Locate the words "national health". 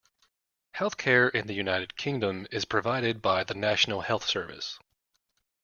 3.53-4.27